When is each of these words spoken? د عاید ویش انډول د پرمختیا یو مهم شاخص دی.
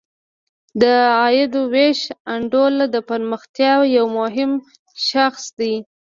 د 0.81 0.83
عاید 1.17 1.53
ویش 1.73 1.99
انډول 2.33 2.75
د 2.93 2.95
پرمختیا 3.09 3.73
یو 3.97 4.05
مهم 4.19 4.51
شاخص 5.07 5.45
دی. 5.59 5.73